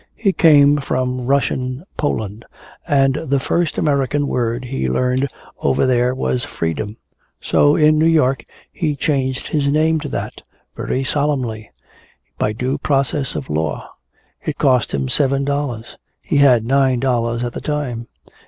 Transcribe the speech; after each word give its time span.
He 0.15 0.33
came 0.33 0.77
from 0.77 1.27
Russian 1.27 1.83
Poland 1.95 2.43
and 2.87 3.13
the 3.13 3.39
first 3.39 3.77
American 3.77 4.27
word 4.27 4.65
he 4.65 4.89
learned 4.89 5.27
over 5.59 5.85
there 5.85 6.15
was 6.15 6.43
'freedom.' 6.43 6.97
So 7.39 7.75
in 7.75 7.99
New 7.99 8.07
York 8.07 8.43
he 8.71 8.95
changed 8.95 9.45
his 9.49 9.67
name 9.71 9.99
to 9.99 10.09
that 10.09 10.41
very 10.75 11.03
solemnly, 11.03 11.69
by 12.39 12.51
due 12.51 12.79
process 12.79 13.35
of 13.35 13.47
law. 13.47 13.91
It 14.43 14.57
cost 14.57 14.91
him 14.91 15.07
seven 15.07 15.45
dollars. 15.45 15.99
He 16.19 16.37
had 16.37 16.65
nine 16.65 16.99
dollars 16.99 17.43
at 17.43 17.53
the 17.53 17.61
time. 17.61 18.07